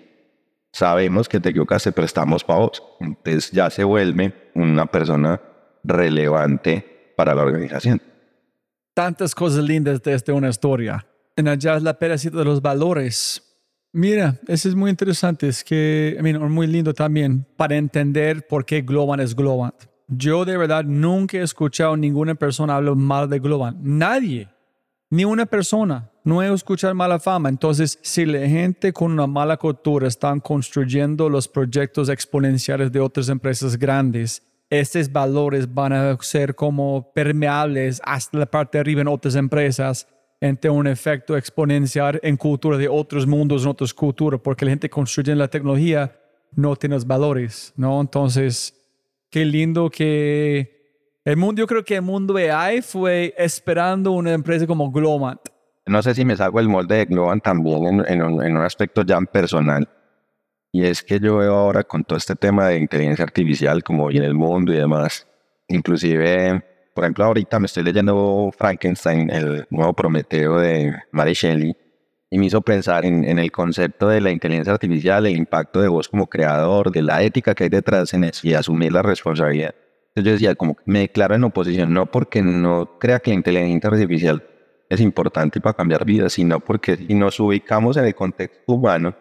sabemos 0.71 1.27
que 1.27 1.39
te 1.39 1.49
equivocaste, 1.49 1.91
pero 1.93 2.05
estamos 2.05 2.43
para 2.43 2.59
vos. 2.59 2.83
Entonces 2.99 3.49
ya 3.49 3.71
se 3.71 3.83
vuelve 3.83 4.51
una 4.53 4.85
persona 4.85 5.41
relevante 5.83 7.13
para 7.17 7.33
la 7.33 7.41
organización 7.41 8.10
tantas 8.93 9.33
cosas 9.35 9.63
lindas 9.63 10.01
desde 10.01 10.33
una 10.33 10.49
historia. 10.49 11.05
En 11.35 11.47
allá 11.47 11.77
es 11.77 11.83
la 11.83 11.97
pedacito 11.97 12.37
de 12.37 12.45
los 12.45 12.61
valores. 12.61 13.41
Mira, 13.93 14.39
eso 14.47 14.69
es 14.69 14.75
muy 14.75 14.89
interesante, 14.89 15.47
es 15.47 15.63
que, 15.63 16.15
I 16.17 16.21
mean, 16.21 16.51
muy 16.51 16.67
lindo 16.67 16.93
también 16.93 17.45
para 17.57 17.75
entender 17.75 18.47
por 18.47 18.65
qué 18.65 18.81
Globan 18.81 19.19
es 19.19 19.35
Globan. 19.35 19.73
Yo 20.07 20.45
de 20.45 20.57
verdad 20.57 20.83
nunca 20.85 21.37
he 21.37 21.41
escuchado 21.41 21.95
ninguna 21.97 22.35
persona 22.35 22.75
hablar 22.75 22.95
mal 22.95 23.29
de 23.29 23.39
Globan. 23.39 23.77
Nadie, 23.81 24.49
ni 25.09 25.25
una 25.25 25.45
persona. 25.45 26.09
No 26.23 26.41
he 26.41 26.53
escuchado 26.53 26.93
mala 26.93 27.19
fama. 27.19 27.49
Entonces, 27.49 27.97
si 28.01 28.25
la 28.25 28.47
gente 28.47 28.93
con 28.93 29.11
una 29.11 29.25
mala 29.25 29.57
cultura 29.57 30.07
están 30.07 30.39
construyendo 30.39 31.29
los 31.29 31.47
proyectos 31.47 32.09
exponenciales 32.09 32.91
de 32.91 32.99
otras 32.99 33.27
empresas 33.27 33.77
grandes, 33.77 34.43
estos 34.71 35.11
valores 35.11 35.71
van 35.71 35.91
a 35.91 36.17
ser 36.21 36.55
como 36.55 37.11
permeables 37.13 38.01
hasta 38.05 38.39
la 38.39 38.45
parte 38.45 38.77
de 38.77 38.79
arriba 38.79 39.01
en 39.01 39.09
otras 39.09 39.35
empresas, 39.35 40.07
entre 40.39 40.71
un 40.71 40.87
efecto 40.87 41.37
exponencial 41.37 42.19
en 42.23 42.37
cultura 42.37 42.77
de 42.77 42.87
otros 42.87 43.27
mundos, 43.27 43.63
en 43.63 43.69
otras 43.69 43.93
culturas, 43.93 44.39
porque 44.41 44.65
la 44.65 44.71
gente 44.71 44.89
construye 44.89 45.35
la 45.35 45.49
tecnología 45.49 46.17
no 46.53 46.75
tiene 46.75 46.95
los 46.95 47.05
valores, 47.05 47.73
¿no? 47.75 48.01
Entonces, 48.01 48.73
qué 49.29 49.45
lindo 49.45 49.89
que 49.89 50.81
el 51.23 51.37
mundo, 51.37 51.61
yo 51.61 51.67
creo 51.67 51.83
que 51.83 51.95
el 51.95 52.01
mundo 52.01 52.35
AI 52.35 52.81
fue 52.81 53.33
esperando 53.37 54.11
una 54.11 54.33
empresa 54.33 54.65
como 54.67 54.91
Globant. 54.91 55.41
No 55.85 56.01
sé 56.01 56.13
si 56.13 56.25
me 56.25 56.35
salgo 56.35 56.59
el 56.59 56.69
molde 56.69 56.95
de 56.97 57.05
Globant 57.05 57.43
también 57.43 57.85
en, 57.85 58.05
en, 58.07 58.21
un, 58.21 58.43
en 58.43 58.57
un 58.57 58.63
aspecto 58.63 59.03
ya 59.03 59.19
personal 59.21 59.87
y 60.71 60.85
es 60.85 61.03
que 61.03 61.19
yo 61.19 61.37
veo 61.37 61.55
ahora 61.55 61.83
con 61.83 62.03
todo 62.03 62.17
este 62.17 62.35
tema 62.35 62.67
de 62.67 62.77
inteligencia 62.77 63.23
artificial, 63.23 63.83
como 63.83 64.09
en 64.09 64.23
el 64.23 64.33
mundo 64.33 64.73
y 64.73 64.77
demás, 64.77 65.27
inclusive, 65.67 66.63
por 66.93 67.03
ejemplo, 67.03 67.25
ahorita 67.25 67.59
me 67.59 67.65
estoy 67.65 67.83
leyendo 67.83 68.51
Frankenstein, 68.57 69.29
el 69.29 69.65
nuevo 69.69 69.93
Prometeo 69.93 70.59
de 70.59 70.93
Mary 71.11 71.33
Shelley, 71.33 71.75
y 72.29 72.37
me 72.37 72.45
hizo 72.45 72.61
pensar 72.61 73.05
en, 73.05 73.25
en, 73.25 73.39
el 73.39 73.51
concepto 73.51 74.07
de 74.07 74.21
la 74.21 74.31
inteligencia 74.31 74.71
artificial, 74.71 75.25
el 75.25 75.35
impacto 75.35 75.81
de 75.81 75.89
vos 75.89 76.07
como 76.07 76.27
creador, 76.27 76.89
de 76.89 77.01
la 77.01 77.21
ética 77.21 77.53
que 77.53 77.65
hay 77.65 77.69
detrás 77.69 78.13
en 78.13 78.23
eso 78.23 78.47
y 78.47 78.53
asumir 78.53 78.93
la 78.93 79.01
responsabilidad. 79.01 79.75
Entonces 80.15 80.25
yo 80.25 80.31
decía, 80.31 80.55
como 80.55 80.77
me 80.85 80.99
declaro 80.99 81.35
en 81.35 81.43
oposición, 81.43 81.93
no 81.93 82.05
porque 82.05 82.41
no 82.41 82.97
crea 82.99 83.19
que 83.19 83.31
la 83.31 83.35
inteligencia 83.35 83.89
artificial 83.89 84.43
es 84.89 85.01
importante 85.01 85.59
para 85.59 85.73
cambiar 85.73 86.05
vidas, 86.05 86.33
sino 86.33 86.61
porque 86.61 86.95
si 86.95 87.13
nos 87.13 87.39
ubicamos 87.39 87.97
en 87.97 88.05
el 88.05 88.15
contexto 88.15 88.73
humano, 88.73 89.15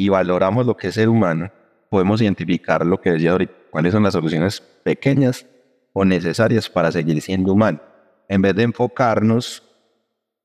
y 0.00 0.08
valoramos 0.08 0.64
lo 0.64 0.78
que 0.78 0.88
es 0.88 0.94
ser 0.94 1.10
humano, 1.10 1.52
podemos 1.90 2.22
identificar 2.22 2.86
lo 2.86 3.02
que 3.02 3.12
decía 3.12 3.32
ahorita, 3.32 3.52
cuáles 3.70 3.92
son 3.92 4.02
las 4.02 4.14
soluciones 4.14 4.58
pequeñas 4.82 5.44
o 5.92 6.06
necesarias 6.06 6.70
para 6.70 6.90
seguir 6.90 7.20
siendo 7.20 7.52
humano, 7.52 7.82
en 8.26 8.40
vez 8.40 8.54
de 8.54 8.62
enfocarnos 8.62 9.62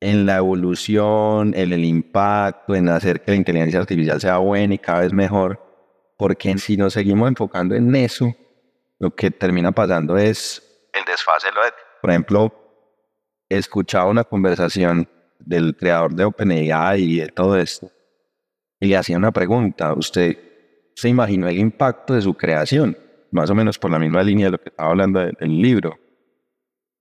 en 0.02 0.26
la 0.26 0.36
evolución, 0.36 1.54
en 1.56 1.72
el 1.72 1.86
impacto, 1.86 2.76
en 2.76 2.90
hacer 2.90 3.22
que 3.22 3.32
la 3.32 3.38
inteligencia 3.38 3.80
artificial 3.80 4.20
sea 4.20 4.40
buena 4.40 4.74
y 4.74 4.78
cada 4.78 5.00
vez 5.00 5.14
mejor, 5.14 5.66
porque 6.18 6.58
si 6.58 6.76
nos 6.76 6.92
seguimos 6.92 7.30
enfocando 7.30 7.76
en 7.76 7.96
eso, 7.96 8.36
lo 9.00 9.16
que 9.16 9.32
termina 9.32 9.72
pasando 9.72 10.18
es 10.18 10.62
el 10.92 11.06
desfase 11.06 11.48
Por 12.02 12.10
ejemplo, 12.10 12.54
he 13.48 13.56
escuchado 13.56 14.10
una 14.10 14.26
conversación 14.26 15.08
del 15.40 15.78
creador 15.78 16.14
de 16.14 16.26
OpenAI 16.26 17.02
y 17.02 17.20
de 17.20 17.30
todo 17.30 17.58
esto, 17.58 17.90
y 18.80 18.88
le 18.88 18.98
hacía 18.98 19.18
una 19.18 19.32
pregunta, 19.32 19.94
¿usted 19.94 20.38
se 20.96 21.10
imaginó 21.10 21.48
el 21.48 21.58
impacto 21.58 22.14
de 22.14 22.22
su 22.22 22.34
creación? 22.34 22.98
Más 23.32 23.50
o 23.50 23.56
menos 23.56 23.80
por 23.80 23.92
la 23.92 24.00
misma 24.00 24.24
línea 24.24 24.48
de 24.48 24.52
lo 24.52 24.58
que 24.60 24.70
estaba 24.70 24.90
hablando 24.90 25.20
del, 25.20 25.62
libro. 25.62 25.98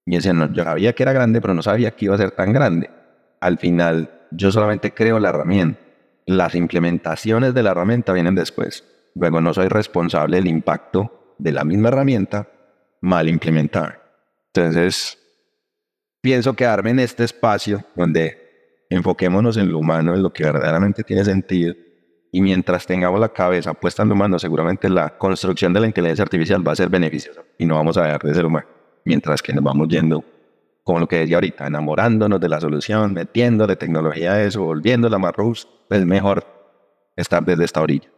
Y 0.07 0.16
decía, 0.16 0.33
no, 0.33 0.52
yo 0.52 0.64
sabía 0.64 0.93
que 0.93 1.02
era 1.02 1.12
grande, 1.12 1.40
pero 1.40 1.54
no 1.54 1.62
sabía 1.62 1.93
que 1.93 2.07
iba 2.07 2.14
a 2.14 2.19
ser 2.19 2.33
tan 2.33 2.52
grande. 2.52 2.90
Al 3.40 3.59
final, 3.59 4.26
yo 4.31 4.50
solamente 4.50 4.93
creo 4.93 5.19
la 5.19 5.31
herramienta. 5.31 5.81
Las 6.26 6.54
implementaciones 6.54 7.54
de 7.54 7.62
la 7.62 7.71
herramienta 7.71 8.12
vienen 8.12 8.35
después. 8.35 8.85
Luego 9.14 9.40
no 9.40 9.54
soy 9.54 9.69
responsable 9.69 10.37
del 10.37 10.47
impacto 10.47 11.35
de 11.38 11.52
la 11.52 11.64
misma 11.64 11.88
herramienta 11.88 12.49
mal 13.00 13.28
implementada. 13.28 14.00
Entonces, 14.52 15.19
pienso 16.21 16.54
quedarme 16.54 16.90
en 16.90 17.00
este 17.00 17.25
espacio 17.25 17.85
donde 17.95 18.44
enfoquémonos 18.91 19.57
en 19.57 19.71
lo 19.71 19.79
humano, 19.79 20.14
en 20.14 20.23
lo 20.23 20.33
que 20.33 20.45
verdaderamente 20.45 21.03
tiene 21.03 21.25
sentido. 21.25 21.75
Y 22.33 22.43
mientras 22.43 22.87
tengamos 22.87 23.21
la 23.21 23.29
cabeza 23.29 23.75
puesta 23.75 24.03
en 24.03 24.09
lo 24.09 24.14
humano, 24.14 24.38
seguramente 24.38 24.88
la 24.88 25.17
construcción 25.17 25.73
de 25.73 25.81
la 25.81 25.87
inteligencia 25.87 26.23
artificial 26.23 26.67
va 26.67 26.73
a 26.73 26.76
ser 26.76 26.88
beneficiosa 26.88 27.43
y 27.59 27.67
no 27.67 27.76
vamos 27.76 27.97
a 27.97 28.05
dejar 28.05 28.23
de 28.23 28.35
ser 28.35 28.47
humano. 28.47 28.67
Mientras 29.05 29.43
que 29.43 29.53
nos 29.53 29.62
vamos 29.62 29.88
yendo, 29.88 30.25
como 30.83 30.99
lo 30.99 31.07
que 31.07 31.19
decía 31.19 31.37
ahorita, 31.37 31.67
enamorándonos 31.67 32.41
de 32.41 32.49
la 32.49 32.61
solución, 32.61 33.12
metiendo 33.12 33.67
de 33.67 33.76
tecnología 33.76 34.33
a 34.33 34.43
eso, 34.43 34.62
volviéndola 34.64 35.19
más 35.19 35.33
robusta, 35.33 35.71
pues 35.88 36.05
mejor 36.05 36.45
estar 37.17 37.45
desde 37.45 37.64
esta 37.64 37.81
orilla. 37.81 38.09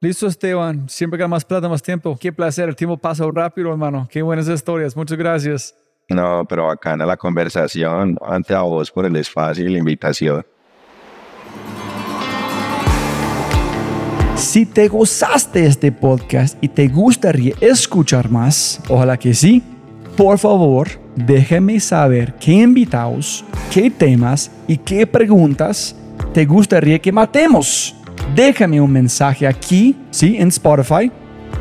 Listo, 0.00 0.26
Esteban. 0.26 0.88
Siempre 0.88 1.18
gana 1.18 1.28
más 1.28 1.44
plata, 1.44 1.68
más 1.68 1.82
tiempo. 1.82 2.16
Qué 2.20 2.32
placer. 2.32 2.68
El 2.68 2.76
tiempo 2.76 2.96
pasa 2.96 3.24
rápido, 3.32 3.70
hermano. 3.70 4.06
Qué 4.10 4.22
buenas 4.22 4.48
historias. 4.48 4.96
Muchas 4.96 5.16
gracias. 5.16 5.74
No, 6.08 6.44
pero 6.48 6.66
bacana 6.66 7.06
la 7.06 7.16
conversación. 7.16 8.16
Ante 8.24 8.54
a 8.54 8.62
vos 8.62 8.90
por 8.90 9.06
el 9.06 9.16
espacio 9.16 9.66
y 9.66 9.72
la 9.72 9.78
invitación. 9.78 10.44
Si 14.36 14.66
te 14.66 14.88
gozaste 14.88 15.64
este 15.64 15.90
podcast 15.92 16.62
y 16.62 16.68
te 16.68 16.88
gustaría 16.88 17.54
escuchar 17.60 18.30
más, 18.30 18.80
ojalá 18.88 19.16
que 19.16 19.32
sí, 19.32 19.62
por 20.16 20.38
favor, 20.38 20.88
déjame 21.16 21.80
saber 21.80 22.34
qué 22.34 22.52
invitados, 22.52 23.44
qué 23.72 23.90
temas 23.90 24.50
y 24.66 24.76
qué 24.76 25.06
preguntas 25.06 25.96
te 26.32 26.44
gustaría 26.44 26.98
que 26.98 27.12
matemos. 27.12 27.94
Déjame 28.34 28.80
un 28.80 28.92
mensaje 28.92 29.46
aquí, 29.46 29.96
sí, 30.10 30.36
en 30.38 30.48
Spotify 30.48 31.10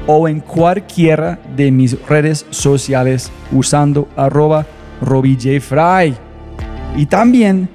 o 0.07 0.27
en 0.27 0.39
cualquiera 0.39 1.39
de 1.55 1.72
mis 1.72 2.00
redes 2.07 2.45
sociales 2.50 3.31
usando 3.51 4.07
arroba 4.15 4.65
robijfry. 5.01 6.15
Y 6.95 7.05
también, 7.05 7.69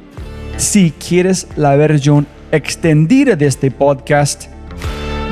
si 0.56 0.92
quieres 0.92 1.48
la 1.56 1.76
versión 1.76 2.26
extendida 2.52 3.36
de 3.36 3.46
este 3.46 3.70
podcast, 3.70 4.46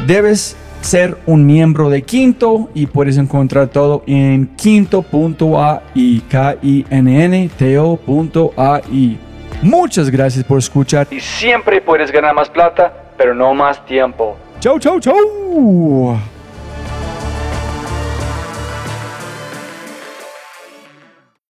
debes 0.07 0.57
ser 0.81 1.19
un 1.27 1.45
miembro 1.47 1.91
de 1.91 2.03
Quinto 2.03 2.71
y 2.75 2.87
puedes 2.87 3.17
encontrar 3.17 3.69
todo 3.69 4.03
en 4.07 4.47
quinto.ai, 4.57 6.23
k 6.29 6.57
i 6.63 6.85
n 6.91 7.25
n 7.25 7.51
t 7.57 7.79
-O 7.79 9.19
Muchas 9.63 10.11
gracias 10.11 10.45
por 10.45 10.59
escuchar 10.59 11.09
y 11.11 11.19
siempre 11.19 11.81
puedes 11.81 12.13
ganar 12.13 12.35
más 12.35 12.49
plata, 12.49 12.93
pero 13.17 13.35
no 13.35 13.55
más 13.55 13.85
tiempo. 13.87 14.37
Chau, 14.61 14.79
chau, 14.79 15.01
chau. 15.01 16.36